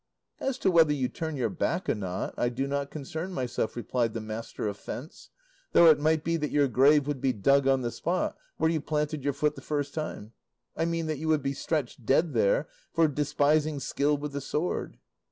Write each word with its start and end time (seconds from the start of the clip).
"As 0.39 0.57
to 0.57 0.71
whether 0.71 0.91
you 0.93 1.09
turn 1.09 1.37
your 1.37 1.51
back 1.51 1.87
or 1.87 1.93
not, 1.93 2.33
I 2.35 2.49
do 2.49 2.65
not 2.65 2.89
concern 2.89 3.31
myself," 3.33 3.75
replied 3.75 4.15
the 4.15 4.19
master 4.19 4.67
of 4.67 4.77
fence; 4.77 5.29
"though 5.73 5.85
it 5.91 5.99
might 5.99 6.23
be 6.23 6.37
that 6.37 6.49
your 6.49 6.67
grave 6.67 7.05
would 7.05 7.21
be 7.21 7.33
dug 7.33 7.67
on 7.67 7.81
the 7.81 7.91
spot 7.91 8.35
where 8.57 8.71
you 8.71 8.81
planted 8.81 9.23
your 9.23 9.33
foot 9.33 9.53
the 9.53 9.61
first 9.61 9.93
time; 9.93 10.33
I 10.75 10.85
mean 10.85 11.05
that 11.05 11.19
you 11.19 11.27
would 11.27 11.43
be 11.43 11.53
stretched 11.53 12.03
dead 12.03 12.33
there 12.33 12.67
for 12.91 13.07
despising 13.07 13.79
skill 13.79 14.17
with 14.17 14.31
the 14.31 14.41
sword." 14.41 14.97